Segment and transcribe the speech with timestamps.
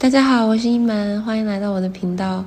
[0.00, 2.44] 大家好，我是一门，欢迎来到我的频道。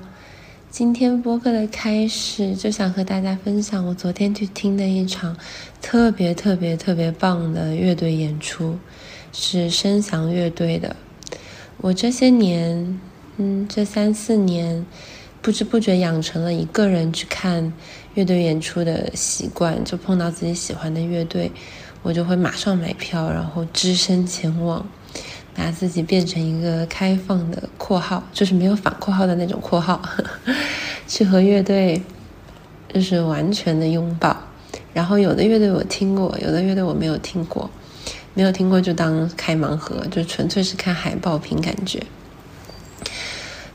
[0.70, 5.36] 今天播客的开始，就想和大家分享我昨天去听的一场
[5.82, 8.78] 特别特别特别棒的乐队演出，
[9.34, 10.96] 是声翔乐队的。
[11.82, 13.01] 我这些年，
[13.35, 14.86] 嗯，这三四年，
[15.42, 17.73] 不知不觉养成了一个人去看
[18.13, 21.52] 乐队演出的习惯，就碰到自己喜欢的乐队，
[22.02, 24.88] 我就会马上买票，然后只身前往。
[25.54, 30.02] 把自己变成一个开放的（括号），就是没有反括号的那种（括号），
[31.08, 32.02] 去和乐队
[32.94, 34.35] 就是完全的拥抱。
[34.94, 37.70] 然后有的乐队我听过，有的乐队我没有听过，
[38.34, 42.02] 没有听过就当开盲盒，就纯粹是看海报凭感觉。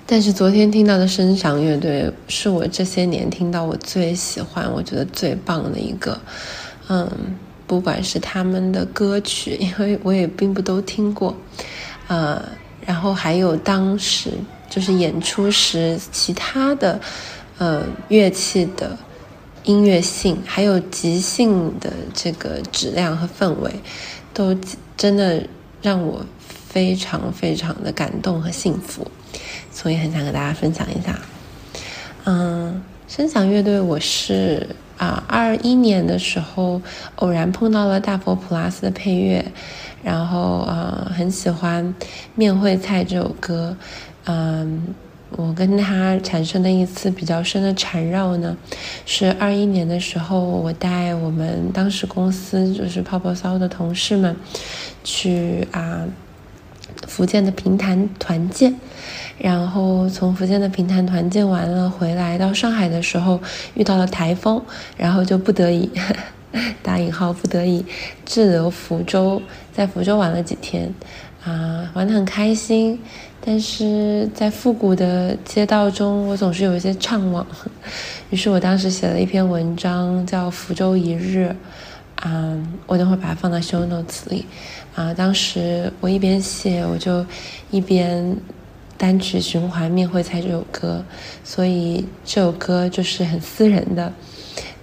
[0.07, 6.19] 但是昨天听到的声响乐队是我这些年听到我最喜欢、我觉得最棒的一个，
[6.89, 7.11] 嗯。
[7.69, 11.37] 不管是他们的歌曲，因为我也并不都听过，
[12.09, 12.43] 呃，
[12.85, 14.31] 然后还有当时
[14.69, 17.01] 就是演出时其他的，
[17.59, 18.97] 呃，乐器的
[19.65, 23.71] 音乐性，还有即兴的这个质量和氛围，
[24.33, 24.57] 都
[24.97, 25.43] 真的
[25.83, 26.25] 让我
[26.69, 29.11] 非常非常的感动和幸福，
[29.73, 31.19] 所以很想跟大家分享一下。
[32.25, 34.77] 嗯，声响乐队我是。
[34.97, 36.81] 啊，二一年的时候
[37.17, 39.45] 偶然碰到了大佛普拉斯的配乐，
[40.03, 41.85] 然后啊很喜欢
[42.35, 43.77] 《面会菜》这首歌，
[44.25, 44.95] 嗯，
[45.31, 48.57] 我跟他产生的一次比较深的缠绕呢，
[49.05, 54.37] 是二一年的时候，我带我们当时公司就是泡泡骚的同事们
[55.05, 56.07] 去啊。
[57.07, 58.75] 福建的平潭团建，
[59.39, 63.41] 然后从福建的平潭团建完了回来，到上海的时候
[63.75, 64.61] 遇到了台风，
[64.97, 65.91] 然后就不得已
[66.83, 67.85] 打引号不得已
[68.25, 69.41] 滞留福州，
[69.73, 70.93] 在福州玩了几天，
[71.45, 72.99] 啊，玩得很开心，
[73.45, 77.45] 但是在复古的街道中，我总是有一些怅惘，
[78.31, 81.49] 于是我当时写了一篇文章，叫《福州一日》。
[82.25, 84.47] 嗯，我等会把它放到 show notes 里。
[84.95, 87.25] 啊，当时我一边写，我就
[87.71, 88.35] 一边
[88.97, 91.05] 单曲循环《面会菜》这首歌，
[91.45, 94.13] 所以这首歌就是很私人的。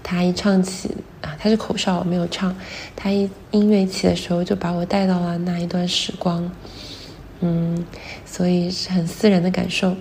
[0.01, 0.89] 他一唱起
[1.21, 2.55] 啊，他是口哨，我没有唱。
[2.95, 6.51] 他一音乐起的时候，就把我带到了那一段时光。
[7.39, 7.85] 嗯，
[8.25, 9.95] 所以是很私人的感受。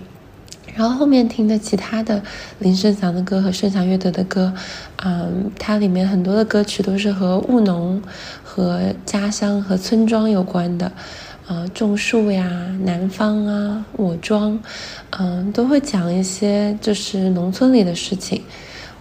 [0.74, 2.22] 然后后面听的其他的
[2.58, 4.52] 林声祥的歌和盛祥乐队的歌，
[5.04, 8.02] 嗯，它里面很多的歌曲都是和务农、
[8.42, 10.90] 和家乡、和村庄有关的，
[11.46, 12.48] 呃，种树呀、
[12.84, 14.58] 南方啊、我庄，
[15.10, 18.42] 嗯，都会讲一些就是农村里的事情。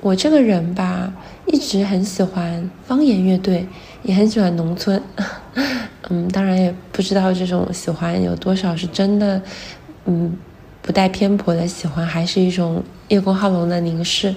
[0.01, 1.13] 我这个人吧，
[1.45, 3.67] 一直很喜欢方言乐队，
[4.03, 5.01] 也很喜欢农村，
[6.09, 9.41] 嗯，当然也不知道这种喜欢有多少是真的，
[10.05, 10.35] 嗯。
[10.83, 14.33] 不带偏颇的喜欢，还是一种叶公好龙的凝视。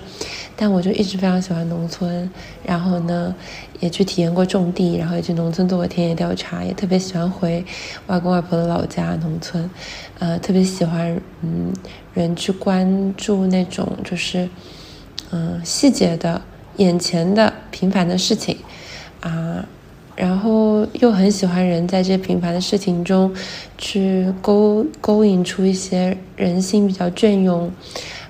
[0.56, 2.30] 但我就一直非常喜欢农村，
[2.64, 3.34] 然后呢，
[3.80, 7.64] 也去体验过种地，然后也去农村做过田野调查，也特别喜欢回
[8.06, 9.68] 外公外婆的老家农村。
[10.20, 11.72] 呃，特别喜欢嗯
[12.12, 14.48] 人去关注那种就是
[15.32, 16.40] 嗯细节的
[16.76, 18.56] 眼前的平凡的事情
[19.20, 19.66] 啊。
[20.16, 23.34] 然后又很喜欢人在这平凡的事情中，
[23.76, 27.68] 去勾勾引出一些人性比较隽永，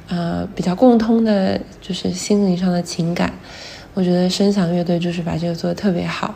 [0.09, 3.33] 啊，比较共通的，就是心灵上的情感。
[3.95, 6.35] 我觉得声响乐队就是把这个做的特别好。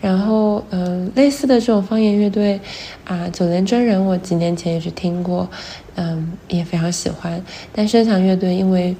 [0.00, 2.60] 然后，嗯，类似的这种方言乐队，
[3.04, 5.48] 啊，九连真人，我几年前也去听过，
[5.96, 7.44] 嗯，也非常喜欢。
[7.72, 8.96] 但声响乐队因为。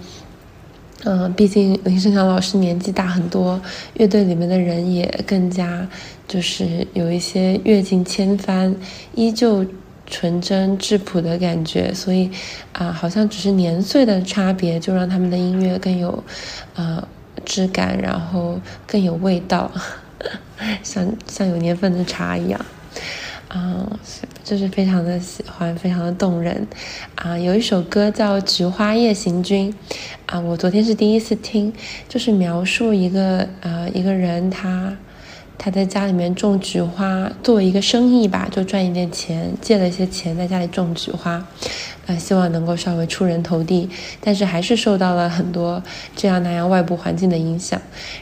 [1.04, 3.62] 嗯，毕竟林声祥老师年纪大很多，
[3.94, 5.88] 乐队里面的人也更加
[6.26, 8.74] 就是有一些阅尽千帆，
[9.14, 9.64] 依旧
[10.10, 12.30] 纯真质朴的感觉，所以
[12.72, 16.24] 啊，好像只是年岁的差别，就让他们的音乐更有
[16.74, 17.06] 呃
[17.44, 19.70] 质感，然后更有味道，
[20.82, 22.60] 像像有年份的茶一样。
[23.48, 23.98] 啊，
[24.44, 26.66] 就是非常的喜欢，非常的动人，
[27.14, 29.72] 啊，有一首歌叫《菊花夜行军》，
[30.26, 31.72] 啊，我昨天是第一次听，
[32.10, 34.94] 就是描述一个呃一个人他
[35.58, 41.44] 他在家里面种菊花，作为一个生意吧，就赚一点钱，借了一些钱在家里种菊花，
[42.06, 43.90] 呃，希望能够稍微出人头地，
[44.20, 45.82] 但是还是受到了很多
[46.16, 47.78] 这样那样外部环境的影响，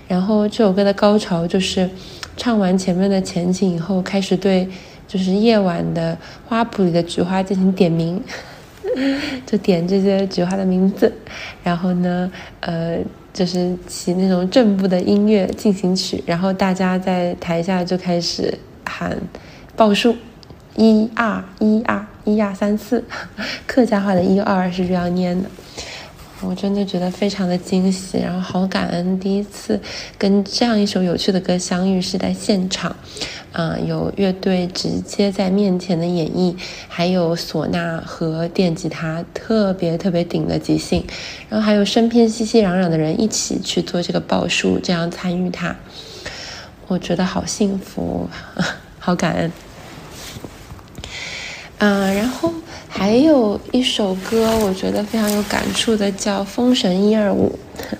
[0.08, 1.88] 然后这首歌的高潮就是
[2.36, 4.68] 唱完前面的前景以后，开始对。
[5.08, 6.18] 就是夜晚的
[6.48, 8.20] 花圃里的菊花进行点名，
[9.46, 11.12] 就点这些菊花的名字，
[11.62, 12.28] 然后呢，
[12.58, 12.98] 呃，
[13.36, 19.14] 就是起那种正步的音乐进行曲，然后大家在台下就开始喊
[19.76, 20.16] 报数，
[20.76, 23.04] 一二一二一二三四，
[23.68, 25.50] 客家话的一二是这样念的。
[26.42, 29.80] 我真的觉得非常的惊喜，然后好感恩第一次
[30.18, 32.94] 跟这样一首有趣的歌相遇是在现场，
[33.52, 36.54] 啊，有乐队直接在面前的演绎，
[36.88, 41.04] 还有唢呐和电吉他特别特别顶的即兴，
[41.48, 45.74] 然后还有身边熙熙攘攘的人一起去做这个报数，这样参与它，
[46.86, 48.28] 我觉得好幸福，
[49.00, 49.52] 好感恩。
[51.78, 52.52] 嗯，然后
[52.96, 57.52] 还有一首歌，我觉得非常有感触的，叫《封神一二五》。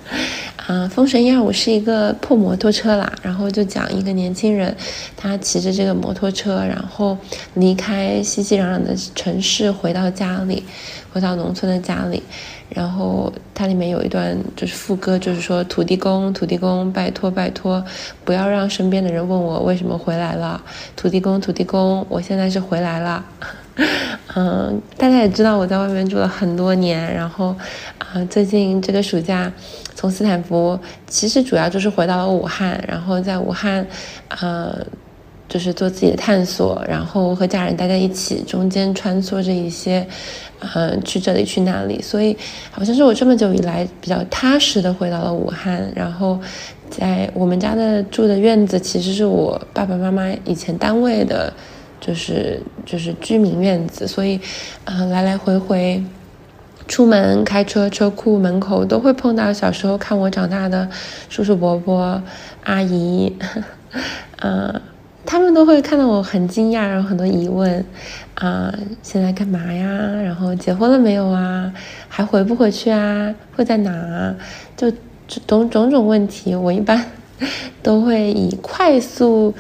[0.67, 4.75] 啊，《封神一二五》是一个破摩托车啦，然后就讲一个年轻人，
[5.15, 7.17] 他骑着这个摩托车，然后
[7.55, 10.65] 离开熙熙攘攘的城市，回到家里，
[11.13, 12.23] 回到农村的家里。
[12.71, 17.85] 然后它里面有一段就是副歌，就是说土地公，土地公，拜托拜托，
[18.25, 20.61] 不要让身边的人问我为什么回来了。
[20.97, 23.25] 土地公，土地公，我现在是回来了。
[24.35, 27.55] 嗯，大家也知道我在外面住了很多年，然后
[27.99, 29.53] 啊，最近这个暑假
[29.95, 33.87] 从斯坦福，其实主要就是回到了武汉，然后在武汉，
[34.41, 34.79] 呃，
[35.47, 40.07] 就是做自己的探索，然后和家人待在一起，中间穿梭着一些，
[40.75, 42.35] 嗯，去这里去那里，所以
[42.71, 46.39] 好像是我这么久以来比较踏实的回到了武汉，然后
[46.89, 51.53] 在我们家的住的院子，其实是我爸爸妈妈以前单位的。
[52.07, 54.39] 就是就是居民院子，所以，
[54.85, 56.01] 呃，来来回回，
[56.87, 60.89] 出门开车，车库门口都会碰到小时候看我长大的
[61.29, 62.23] 叔叔伯伯、
[62.63, 63.37] 阿姨，
[64.41, 64.81] 嗯，
[65.27, 67.85] 他们都会看到我很惊讶，然后很多疑问，
[68.35, 68.73] 啊，
[69.03, 69.89] 现在干嘛呀？
[70.23, 71.73] 然后结婚了没有啊？
[72.09, 73.35] 还回不回去啊？
[73.57, 74.33] 会在哪啊？
[74.77, 74.89] 就
[75.49, 77.05] 种种种问题，我一般
[77.83, 79.53] 都会以快速。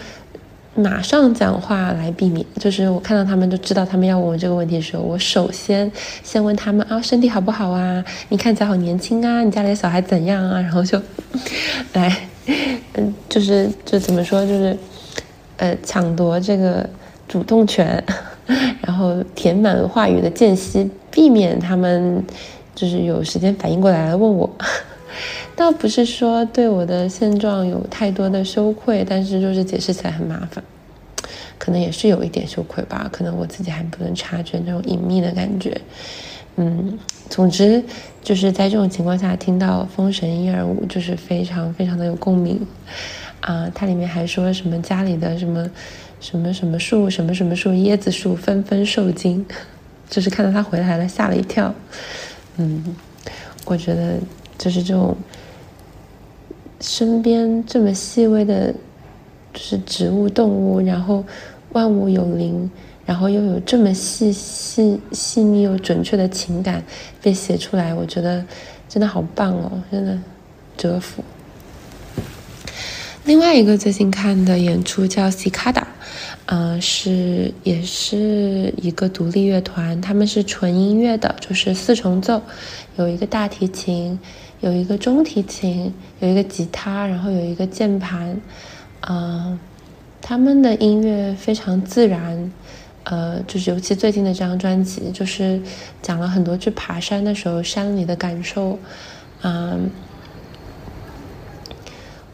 [0.76, 5.90] 马上讲话来避免，就是我看到他们就知道他们要问我这个问题的时候，我首先
[6.22, 8.04] 先问他们啊，身体好不好啊？
[8.28, 10.60] 你看起来好年轻啊，你家里的小孩怎样啊？
[10.60, 11.00] 然后就
[11.94, 12.14] 来，
[12.94, 14.76] 嗯，就是就怎么说，就是
[15.56, 16.86] 呃，抢夺这个
[17.26, 18.04] 主动权，
[18.82, 22.22] 然后填满话语的间隙，避免他们
[22.74, 24.50] 就是有时间反应过来问我。
[25.56, 30.62] 倒不是说对我的现状有太多的羞愧，但是就是解释起来很麻烦，
[31.58, 35.80] 可能也是有一点羞愧吧，可能我自己还不能察觉那种隐秘的感觉。
[36.56, 36.98] 嗯，
[37.30, 37.82] 总之
[38.22, 42.60] 就是在这种情况下听到《封神一二五》，就是非常非常的有共鸣
[43.40, 43.66] 啊！
[43.74, 45.70] 它里面还说什么家里的什么
[46.20, 49.44] 什么什么树，什么什么树，椰子树纷纷受惊，
[50.10, 51.74] 就是看到他回来了，吓了一跳。
[52.58, 52.94] 嗯，
[53.64, 54.18] 我觉得
[54.58, 55.16] 就是这种。
[56.80, 58.72] 身边这么细微的，
[59.52, 61.24] 就是植物、动物，然后
[61.72, 62.70] 万物有灵，
[63.04, 66.84] 然后又有这么细细细腻又准确的情感
[67.22, 68.44] 被写出来，我觉得
[68.88, 70.18] 真的好棒哦，真的
[70.76, 71.24] 折服。
[73.24, 75.88] 另外一个最近看的演出叫 C 卡达
[76.44, 82.40] 嗯，是也是一个独立乐团，他们是纯音乐的，就是四重奏，
[82.96, 84.18] 有一个大提琴。
[84.60, 88.40] 有一个中提琴，有一个吉他，然后有一个键盘，
[89.00, 89.58] 啊，
[90.22, 92.52] 他们的音乐非常自然，
[93.04, 95.60] 呃，就是尤其最近的这张专辑，就是
[96.00, 98.78] 讲了很多去爬山的时候山里的感受，
[99.42, 99.90] 嗯，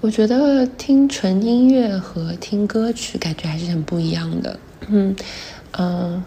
[0.01, 5.17] 我觉得听纯音乐和听歌曲感觉还是很不一样的，嗯
[5.77, 6.25] 嗯，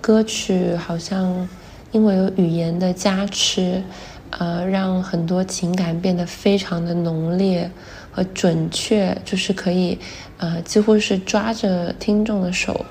[0.00, 1.46] 歌曲好像
[1.92, 3.82] 因为有语言的加持。
[4.38, 7.70] 呃，让很多情感变得非常的浓烈
[8.10, 9.96] 和准确，就是可以，
[10.38, 12.84] 呃，几乎是抓着听众的手，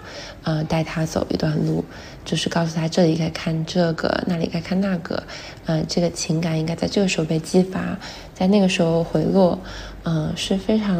[0.44, 1.84] 呃，带他走一段路，
[2.24, 5.22] 就是告诉他这里该看这个，那里该看那个，
[5.66, 7.98] 嗯，这个情感应该在这个时候被激发，
[8.34, 9.60] 在那个时候回落，
[10.04, 10.98] 嗯，是非常，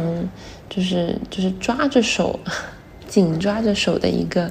[0.68, 2.38] 就是就是抓着手，
[3.08, 4.50] 紧抓着手的一个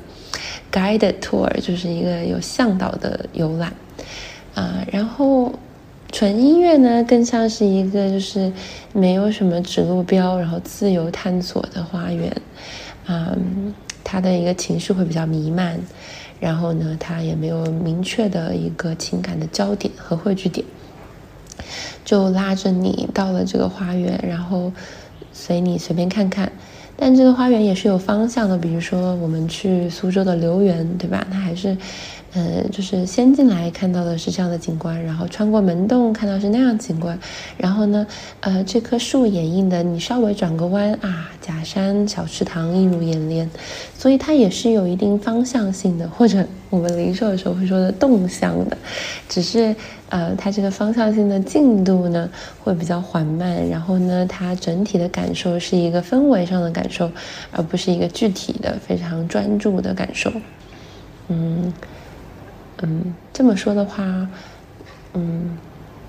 [0.72, 3.72] guided tour，就是一个有向导的游览，
[4.56, 5.54] 啊，然后。
[6.14, 8.54] 纯音乐呢，更像是一个就是
[8.94, 12.32] 没有什么指路标，然后自由探索的花园。
[13.08, 15.80] 嗯，他的一个情绪会比较弥漫，
[16.40, 20.64] 然后呢，他也没有明确的一个情感的焦点和汇聚点，
[22.06, 24.72] 就拉着你到了这个花园，然后
[25.32, 26.52] 随你随便看看。
[26.96, 31.26] 但这个花园也是有方向的，比如说我们去苏州的留园，对吧？
[31.32, 31.76] 它还是。
[32.36, 37.18] 呃，就是先进来看到的是这样的景观，然后穿过门洞看到是那样景观，
[37.58, 38.08] 然后呢，
[38.40, 43.48] 呃，这棵树掩映的，你稍微转个弯啊，假山小池塘映入眼帘，
[43.96, 48.76] 所以它也是有一定方向性的，或者我们零售的时候会说的动向的，
[49.30, 49.76] 只是
[50.10, 52.28] 呃，它这个方向性的进度呢
[52.64, 57.12] 会比较缓慢，然后呢，它整体的感受是一个氛围上的感受，
[57.52, 60.32] 而不是一个具体的非常专注的感受，
[61.28, 61.72] 嗯。
[62.84, 64.04] 嗯，这么说的话，
[65.14, 65.58] 嗯，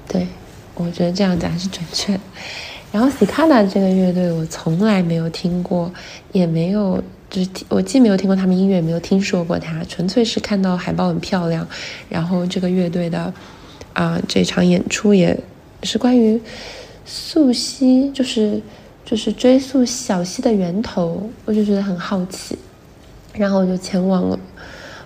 [0.08, 0.26] 对，
[0.74, 2.18] 我觉得这样讲还是准确。
[2.90, 5.92] 然后 Cicada 这个乐队我从来没有听过，
[6.32, 11.66] 也没有，就是我既没有听过他们音乐，也没有听说过他，纯粹是看到海报很漂亮。
[12.08, 13.32] 然后这个乐队的
[13.92, 15.38] 啊，这场演出也
[15.84, 16.40] 是关于
[17.04, 18.60] 溯溪，就是
[19.04, 22.58] 就是追溯小溪的源头，我就觉得很好奇，
[23.32, 24.38] 然后我就前往了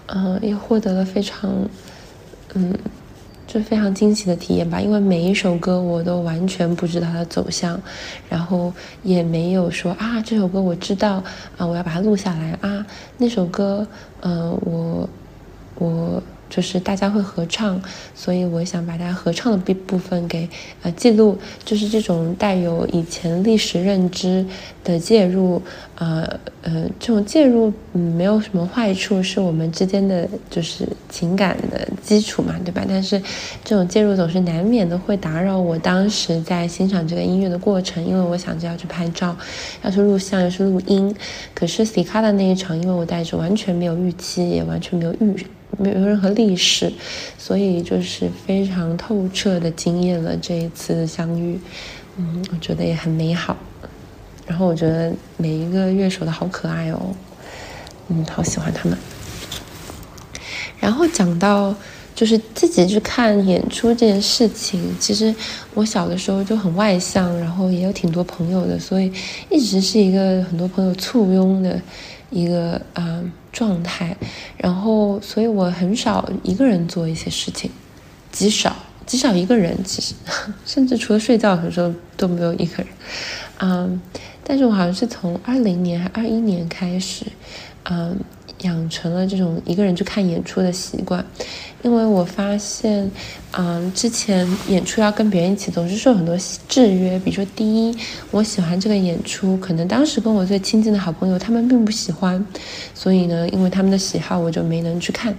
[0.08, 1.50] 嗯，也获得了非常，
[2.54, 2.74] 嗯，
[3.46, 4.80] 就非常惊喜的体验吧。
[4.80, 7.80] 因为每一首歌我都完全不知道它的走向，
[8.28, 8.72] 然后
[9.02, 11.22] 也没有说啊这首歌我知道
[11.56, 12.84] 啊我要把它录下来啊
[13.16, 13.86] 那首歌，
[14.20, 15.08] 嗯，我
[15.76, 16.22] 我。
[16.48, 17.80] 就是大家会合唱，
[18.14, 20.48] 所以我想把它合唱的部部分给
[20.82, 24.44] 呃记录，就是这种带有以前历史认知
[24.82, 25.60] 的介入，
[25.96, 32.84] 呃呃，这种介入嗯没有什么坏处，是我们之间的就是情感的基础嘛，对吧？
[32.88, 33.20] 但是
[33.64, 39.36] 这种介入总是难免的会打扰我当时在欣赏这个音乐的过程，因为我想着要去拍照，
[39.82, 41.14] 要去录像，要去录音。
[41.54, 45.46] 可是 C 卡的那一场，因为我带着完全没有预期，也完全没有预。
[45.78, 46.92] 没有任何历史，
[47.38, 51.58] 所以就是非常透彻的经验了这一次的相遇，
[52.16, 53.56] 嗯，我觉得也很美好。
[54.46, 57.14] 然后我觉得每一个乐手都好可爱哦，
[58.08, 58.96] 嗯，好喜欢他们。
[60.80, 61.74] 然后讲到
[62.14, 65.34] 就是自己去看演出这件事情，其实
[65.74, 69.12] 我小的时候就很外向，然后也有挺多朋友的，所以
[69.50, 71.78] 一直是一个很多朋友簇拥的
[72.30, 73.22] 一个啊。
[73.50, 74.16] 状态，
[74.56, 77.68] 然后，所以我很少一个人做一些事情，
[78.30, 80.14] 极少，极少一个人，其实，
[80.64, 82.86] 甚至除了睡觉的时候都没有一个人，
[83.58, 84.00] 嗯，
[84.44, 87.24] 但是我好像是从二零年还二一年开始，
[87.84, 88.16] 嗯。
[88.62, 91.24] 养成了这种一个人去看演出的习惯，
[91.82, 93.10] 因为我发现，
[93.52, 96.36] 嗯，之前演出要跟别人一起，总是受很多
[96.68, 97.18] 制约。
[97.20, 97.96] 比如说，第一，
[98.30, 102.44] 我喜欢这个演出，可能当时跟我最亲近的好朋友他们并不喜欢，
[102.94, 105.34] 所以呢，因为他们的喜好，我就没能去看。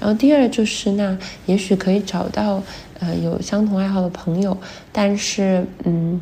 [0.00, 1.16] 然后第二就是，那
[1.46, 2.62] 也许可以找到
[2.98, 4.56] 呃有相同爱好的朋友，
[4.92, 6.20] 但是嗯。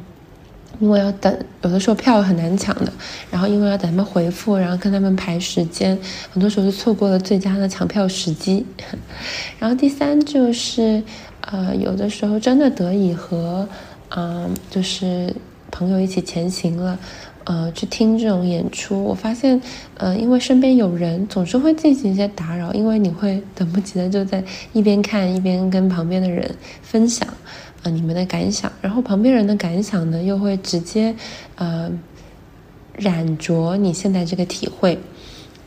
[0.81, 2.93] 因为要等，有的时候票很难抢的，
[3.31, 5.97] 然后因为要等他们回复，然后跟他们排时间，
[6.31, 8.65] 很多时候就错过了最佳的抢票时机。
[9.59, 11.03] 然后第三就是，
[11.43, 13.69] 呃，有的时候真的得以和，
[14.11, 15.35] 嗯，就是
[15.71, 16.99] 朋友一起前行了，
[17.45, 19.61] 呃，去听这种演出，我发现，
[19.97, 26.51] 呃，因为身边有人，总是会进行一些打扰，因为你会等不及的就在一边看一边跟旁边的人
[26.83, 27.29] 分享。
[27.85, 31.15] 啊，你们的感想，然后旁边人的感想呢，又会直接，
[31.55, 31.89] 呃，
[32.97, 34.99] 染着你现在这个体会。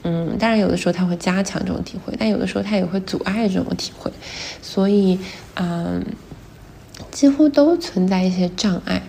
[0.04, 4.12] 嗯，当然有的时候他会加强这种体会，但有的时候他也会阻碍这种体会。
[4.62, 5.20] 所以，
[5.56, 6.04] 嗯，
[7.12, 9.02] 几乎都存在一些障碍。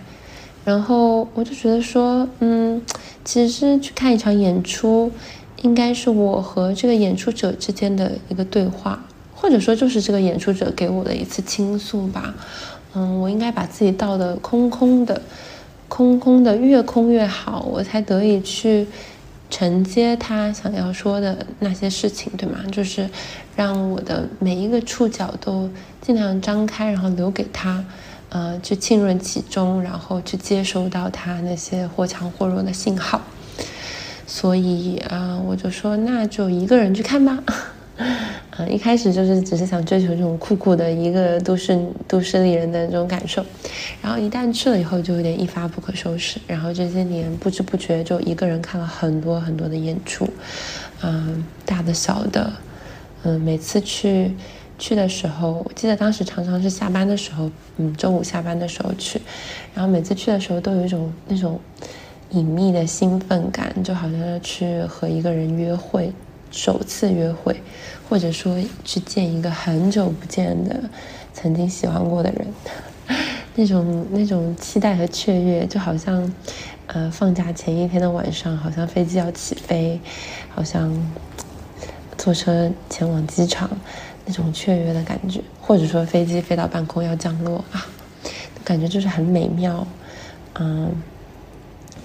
[0.65, 2.81] 然后我就觉得说，嗯，
[3.23, 5.11] 其实去看一场演出，
[5.63, 12.35] 应该是我和这个演出者之间的一个对话，或者说就是这个演出者给我的一次倾诉吧。
[12.99, 15.21] 嗯，我应该把自己倒的空空的，
[15.87, 18.85] 空空的，越空越好，我才得以去
[19.49, 22.59] 承接他想要说的那些事情，对吗？
[22.69, 23.09] 就是
[23.55, 25.69] 让我的每一个触角都
[26.01, 27.85] 尽量张开，然后留给他，
[28.27, 33.21] 呃，去浸润其中，然后去接收到他那些或强或弱的信号。
[34.27, 37.41] 所以啊，我就说，那就一个人去看吧。
[38.57, 41.77] 嗯，一开始就是只是想追求这种酷酷的一个都市
[42.07, 43.45] 都市丽人的这种感受，
[44.01, 50.27] 然后一旦去了以后就有点一发不可收拾，然后这些年不知不觉就一个人看了很多很多的演出，
[51.01, 52.51] 嗯，大的小的，
[53.23, 54.33] 嗯，每次去
[54.77, 59.21] 去的时候，我记得当时常常是下班的时候，嗯，周五下班的时候去，
[59.73, 61.59] 然后每次去的时候都有一种那种
[62.31, 66.13] 隐秘的兴奋感，就好像要去和一个人约会。
[66.51, 67.61] 首次约会，
[68.09, 70.89] 或者说去见一个很久不见的
[71.33, 72.47] 曾经喜欢过的人，
[73.55, 76.33] 那种那种期待和雀跃，就好像，
[76.87, 79.99] 呃，放假前一天的晚上，好像飞机要起飞，
[80.49, 80.91] 好像
[82.17, 83.69] 坐车前往机场，
[84.25, 87.85] 那种雀跃的感觉，或者说飞机飞到半空要降落啊，
[88.63, 89.85] 感觉就是很美妙，
[90.55, 90.91] 嗯，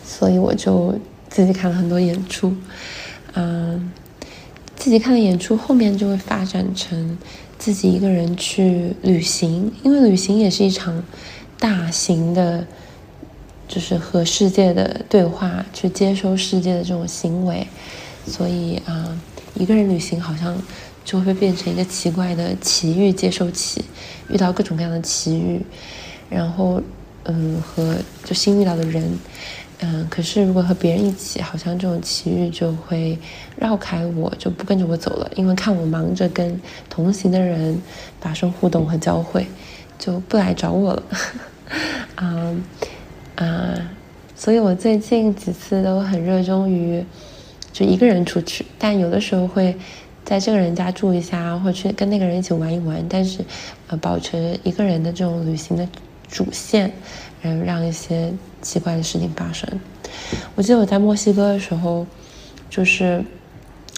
[0.05, 0.95] 所以我就
[1.29, 2.55] 自己看了很多演出，
[3.33, 3.91] 嗯，
[4.85, 7.17] 自己看的演出后面就会发展成
[7.59, 11.03] 自己一个人去旅行，因为旅行也是一场
[11.59, 12.67] 大型的。
[13.67, 17.67] 就是和世界的对话，去接收世界的这种行为，
[18.27, 19.19] 所以啊，
[19.55, 20.55] 一个人旅行好像
[21.03, 23.83] 就会变成一个奇怪的奇遇接收器，
[24.29, 25.63] 遇到各种各样的奇遇，
[26.29, 26.79] 然后
[27.23, 29.03] 嗯，和就新遇到的人，
[29.81, 33.19] 嗯，可是如果和别人一起，好像这种奇遇就会
[33.57, 37.81] 绕开我，就不跟着我走了，因为看我忙着跟同行的人
[38.21, 39.47] 发生互动和交汇，
[39.99, 41.03] 就不来找我了，
[42.23, 42.63] 嗯。
[43.37, 43.75] 啊，
[44.37, 47.05] 所以我最近几次都很热衷于
[47.73, 49.75] 就一个人出去，但有的时候会
[50.25, 53.45] 在这个人家住一下，或者去跟那个人一起玩一玩，但是
[53.89, 55.85] 呃，保持一个人的这种旅行的
[56.29, 56.93] 主线，
[57.43, 58.33] 然后让一些
[58.65, 59.69] 奇怪的事情发生。
[60.57, 62.05] 我记得我在墨西哥的时候，
[62.69, 63.25] 就是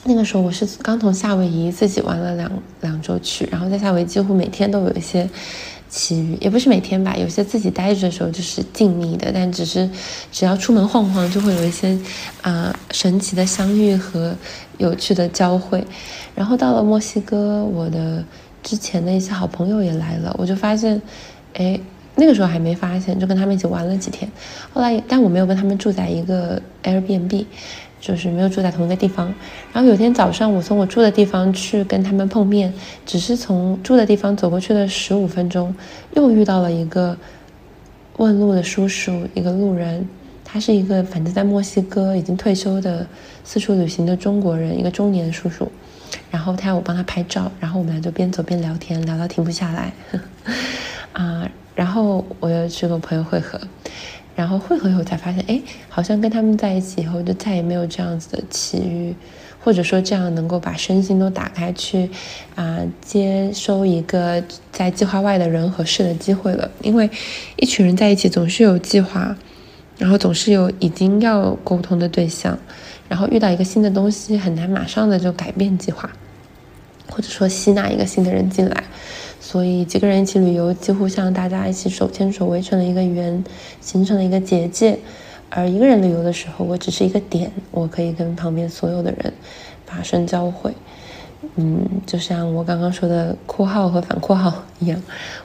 [0.04, 5.26] 那个时候我是刚从夏威夷自己玩了两两周去，然后在夏威夷几乎每天都有一些。
[5.88, 9.88] 奇遇也不是每天吧，有些自己待着的时候就是静谧的，但只是
[10.32, 11.96] 只要出门晃晃，就会有一些
[12.42, 14.34] 啊神奇的相遇和
[14.78, 15.86] 有趣的交汇。
[16.34, 18.22] 然后到了墨西哥，我的
[18.64, 21.00] 之前的一些好朋友也来了，我就发现，
[21.54, 21.78] 哎，
[22.16, 24.28] 那个时候还没发现，就跟他们一起玩了几天。
[24.72, 27.44] 后来，但我没有跟他们住在一个 Airbnb。
[27.98, 29.34] 就是没有住在同一个地方，
[29.72, 32.72] 然后有天早上我从我住的地方去跟他们碰面，
[33.04, 35.74] 只是从住的地方走过去的十五分钟，
[36.12, 37.16] 又遇到了一个
[38.18, 40.06] 问路的叔叔，一个路人，
[40.44, 43.04] 他是一个反正在墨西哥已经退休的
[43.42, 45.68] 四处旅行的中国人，一个中年叔叔，
[46.30, 49.92] 然后他要我帮他拍照，然后我们俩就边走边聊天，聊到停不下来，
[51.76, 53.60] 然后我又去跟朋友会合。
[54.34, 59.14] 然后会合以后才发现，哎，好像跟他们在一起以后，就再也没有这样子的奇遇，
[59.64, 62.10] 或者说这样能够把身心都打开去，
[62.54, 66.70] 啊，接收一个在计划外的人和事的机会了。
[66.82, 67.08] 因为
[67.56, 69.34] 一群人在一起总是有计划，
[69.96, 72.58] 然后总是有已经要沟通的对象，
[73.08, 76.10] 然后遇到一个新的东西，很难马上的就改变计划，
[77.16, 78.84] 或者说吸纳一个新的人进来。
[79.40, 83.42] 所以几个人一起旅游，几乎像大家一起手牵手围成了一个圆，
[83.80, 84.98] 形成了一个结界。
[85.48, 89.32] 而一个人旅游的时候，我只是一个点，我可以跟旁边所有的人
[89.86, 90.74] 发生交汇。
[91.54, 95.00] 嗯，就像我刚刚说的括号和反括号一样，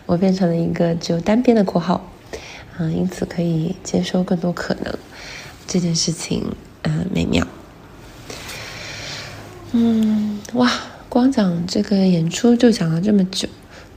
[0.05, 2.03] 我变成了一个只有单边的括号，
[2.77, 4.93] 啊，因此可以接收更多可能。
[5.67, 6.43] 这件事情，
[6.81, 7.47] 嗯，美妙。
[9.73, 10.69] 嗯，哇，
[11.11, 13.45] 光讲这个演出就讲了这么久。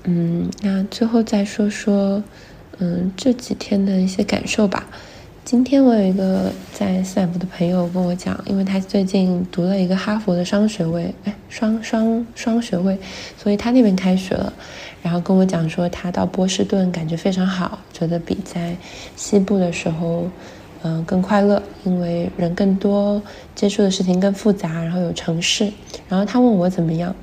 [0.02, 2.20] 嗯，那最后再说说，
[2.78, 4.84] 嗯，这几天的一些感受吧。
[5.44, 12.98] 今天我有一个在斯坦福的朋友跟我讲，因为他最近读了一个哈佛的双学位，哎，双双双学位，
[13.40, 14.52] 所以他那边开学了。
[15.00, 18.76] 然后跟我讲说，他到波士顿感觉非常好，觉得比在
[19.14, 20.28] 西部的时候，
[20.86, 23.20] 嗯，更快乐，因为人更多，
[23.54, 25.72] 接触的事情更复杂，然后有城市。
[26.08, 27.14] 然后他问我怎么样。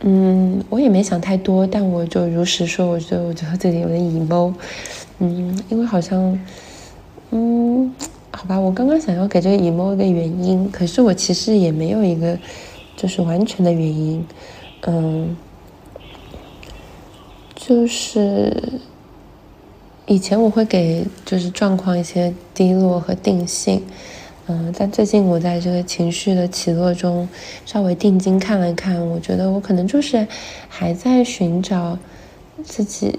[0.00, 4.54] 嗯，我也没想太多，但我就如实说，我觉得我觉得自己有点 emo，
[5.18, 6.38] 嗯，因为好像，
[7.30, 7.92] 嗯，
[8.30, 12.38] 好吧，我刚刚想要给这个 emo 一个原因，可是我其实也没有一个
[12.96, 14.24] 就是完全的原因，
[14.86, 15.36] 嗯，
[17.54, 18.80] 就是
[20.08, 23.82] 以前我会给就是状况一些低落和定性。
[24.46, 27.28] 嗯，但最近我在这个情绪的起落中，
[27.66, 30.26] 稍微定睛看了看，我觉得我可能就是
[30.66, 31.98] 还在寻找
[32.64, 33.18] 自己，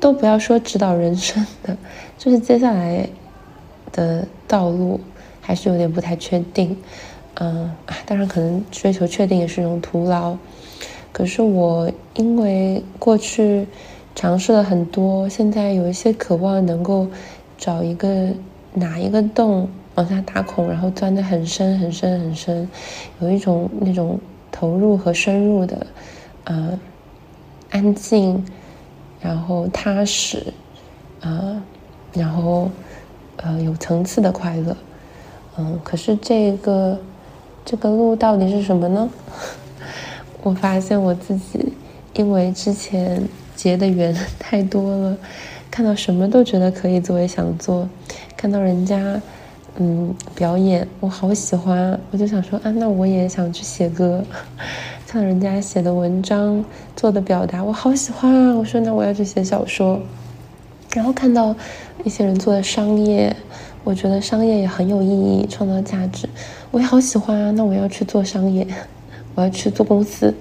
[0.00, 1.76] 都不要说指导人生的，
[2.18, 3.08] 就是接下来
[3.92, 4.98] 的道路
[5.40, 6.76] 还是有点不太确定。
[7.34, 7.70] 嗯，
[8.04, 10.36] 当然可能追求确定也是一种徒劳。
[11.12, 13.68] 可是我因为过去
[14.14, 17.08] 尝试了很多，现在有一些渴望能够
[17.58, 18.30] 找一个
[18.72, 19.68] 哪一个洞。
[19.96, 22.68] 往下打孔，然后钻得很深很深很深，
[23.20, 24.18] 有一种那种
[24.50, 25.86] 投入和深入的，
[26.42, 26.76] 呃，
[27.70, 28.44] 安静，
[29.20, 30.52] 然后踏实，
[31.20, 31.62] 啊，
[32.12, 32.68] 然后
[33.36, 34.76] 呃有层次的快乐，
[35.58, 36.98] 嗯，可是这个
[37.64, 39.08] 这个路到底是什么呢？
[40.42, 41.72] 我发现我自己
[42.14, 43.22] 因为之前
[43.54, 45.16] 结的缘太多了，
[45.70, 47.88] 看到什么都觉得可以作为想做，
[48.36, 49.20] 看到人家。
[49.76, 54.22] 嗯表演，我好喜欢，我就想说啊，那我也想去写歌，
[55.04, 56.64] 像人家写的文章
[56.94, 58.54] 做的表达，我好喜欢啊！
[58.54, 59.98] 我说那我要去写小说，
[60.94, 61.52] 然后看到
[62.04, 63.34] 一些人做的商业，
[63.82, 66.28] 我觉得商业也很有意义，创造价值，
[66.70, 67.50] 我也好喜欢啊！
[67.50, 68.64] 那我要去做商业，
[69.34, 70.32] 我要去做公司。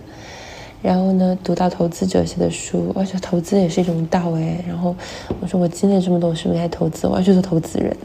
[0.83, 4.61] 然后呢，读到投资者写的书，我觉得投资也是一种道哎。
[4.67, 4.93] 然后
[5.39, 7.07] 我说我经历这么多，是不是该投资？
[7.07, 7.95] 我要去做投资人。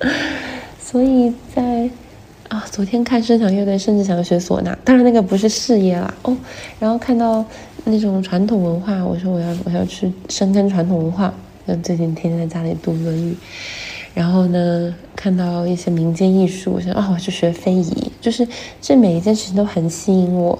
[0.78, 1.88] 所以在
[2.48, 4.76] 啊，昨天看声响乐队，甚至想要学唢呐。
[4.84, 6.36] 当然那个不是事业啦哦。
[6.78, 7.42] 然后看到
[7.84, 11.32] 那种传统文化，我说我要我要去深耕传统文化。
[11.66, 13.32] 像最近天天在家里读《论语》，
[14.12, 18.12] 然后呢，看到一些民间艺术，我想啊，我去学非遗。
[18.20, 18.46] 就是
[18.82, 20.58] 这每一件事情都很吸引我。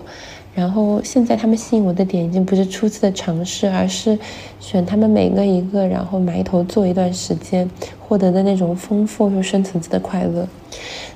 [0.52, 4.18] 然后现在他们吸引我的点已经不是初次的尝试，而是
[4.58, 10.48] 选他们每个一个，然后埋头做一段时间，获得的那种丰富又深层次的快乐。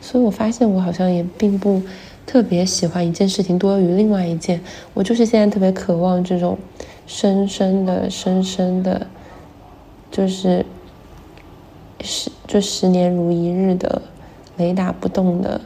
[0.01, 1.83] 所以我发现我好像也并不
[2.25, 4.61] 特别喜欢一件事情多于另外一件，
[4.95, 6.57] 我就是现在特别渴望这种
[7.07, 9.07] 深深的、深深的，
[10.13, 10.65] 就是
[12.03, 14.01] 十就十年如一日的
[14.59, 15.61] 雷打不动的，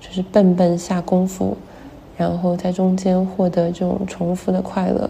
[0.00, 1.54] 就是笨笨下功夫。
[2.18, 5.08] 然后在中间获得这种重复的快乐，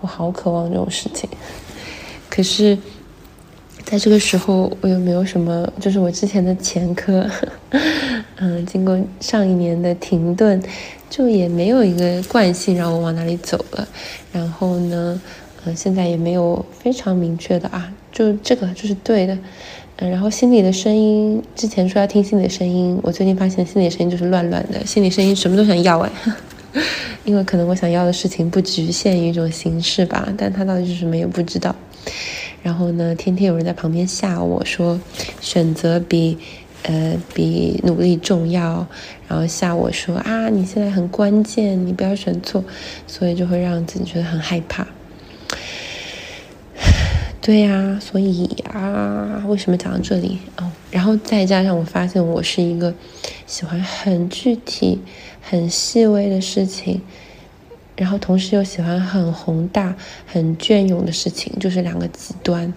[0.00, 1.30] 我好渴望这种事情。
[2.28, 2.76] 可是，
[3.84, 7.24] 在这个时候，我又没有什么，就是我之前的前科，
[8.36, 10.60] 嗯，经过上一年的停顿，
[11.08, 13.88] 就也没有一个惯性让我往哪里走了。
[14.32, 15.20] 然后呢，
[15.64, 19.38] 嗯，现在也没有非常明确的啊，就这个就是对的。
[20.00, 26.10] 嗯，然后心里的声音，之前说要听心里的声音，我最近发现心里声音就是乱乱的，心里声音什么都想要哎。
[27.24, 31.74] 因为可能我想要的事情不局限于一种形式吧，但它到底是什么也不知道。
[32.62, 35.00] 然后呢，天天有人在旁边吓我说，
[35.40, 36.38] 选择比
[36.84, 38.86] 呃比努力重要，
[39.26, 42.62] 然后吓我说啊，你现在很关键，你不要选错，
[43.08, 44.86] 所以就会让自己觉得很害怕。
[47.48, 50.70] 对呀，所以啊，为什么讲到这里哦？
[50.90, 52.92] 然后再加上我发现我是一个
[53.46, 55.00] 喜欢很具体。
[55.40, 57.00] 很细微的事情，
[57.96, 62.70] 然后同时又喜欢很宏大、很隽永的事情，就是两个极端。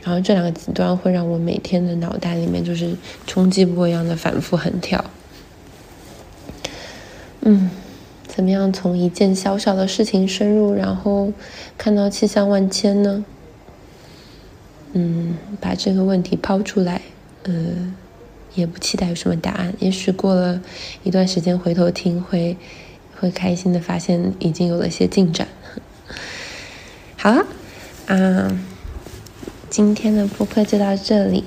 [0.00, 2.94] 然后这两个极端会让我每天的脑袋里面就是
[3.26, 5.04] 冲击波一样的反复横跳。
[7.40, 7.68] 嗯，
[8.28, 11.32] 怎么样从一件小小的事情深入，然后
[11.76, 13.24] 看到气象万千呢？
[14.92, 17.02] 嗯，把这个问题抛出来，
[17.44, 17.52] 呃。
[18.54, 20.60] 也不期待有什么答案，也许过了
[21.04, 22.54] 一段时间回头听会
[23.18, 25.48] 会开心的发现已经有了一些进展。
[27.16, 27.46] 好了，
[28.08, 28.54] 啊，
[29.70, 31.44] 今天的播客就到这里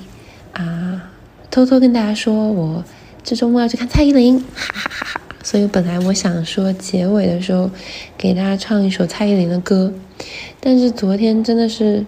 [0.53, 1.11] 啊，
[1.51, 2.83] 偷偷跟大家说，我
[3.23, 5.21] 这周末要去看蔡依林，哈哈哈哈！
[5.43, 7.69] 所以本来我想说结尾的时候
[8.17, 9.93] 给大家唱一首蔡依林的歌，
[10.59, 12.03] 但是昨天真的是。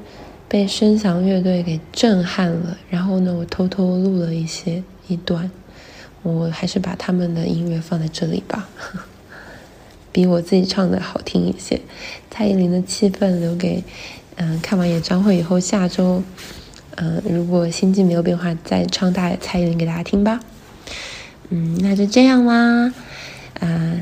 [0.49, 5.51] 被声响乐队给震撼了，然后呢，我偷偷录了一些一段，
[6.23, 8.69] 我还是把他们的音乐放在这里吧，
[10.13, 11.81] 比我自己唱的好听一些。
[12.31, 13.83] 蔡依林的气氛留给，
[14.35, 16.23] 嗯，看完演唱会以后，下周，
[16.95, 20.39] 嗯，如果心境没有变化，再唱大蔡依林给大家听吧。
[21.49, 22.93] 嗯，那就这样啦，
[23.59, 24.01] 啊，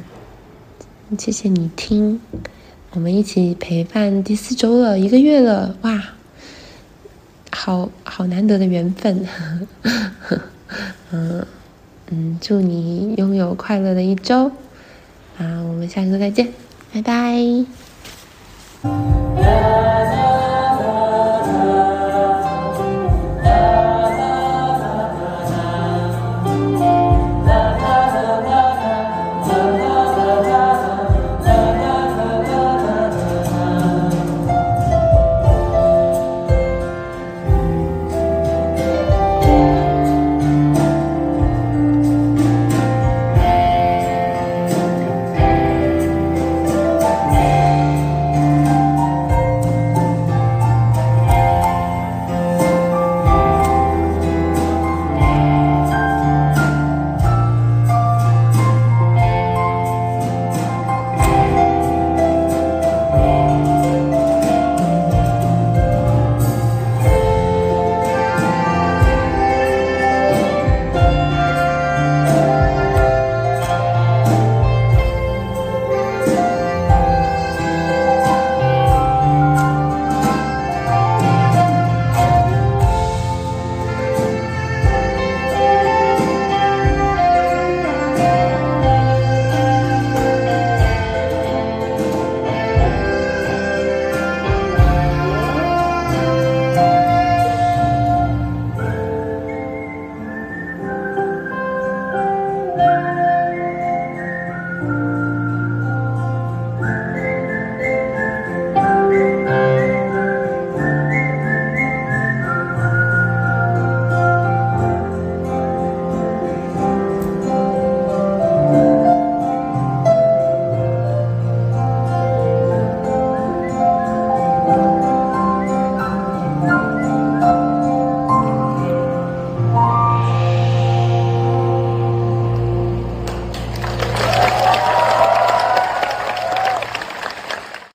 [1.17, 2.19] 谢谢你听，
[2.91, 6.03] 我们一起陪伴第四周了，一个月了，哇！
[7.57, 9.25] 好好难得的缘分，
[11.11, 11.45] 嗯
[12.11, 14.47] 嗯，祝你拥有快乐的一周，
[15.37, 16.51] 啊，我们下周再见，
[16.93, 17.65] 拜拜。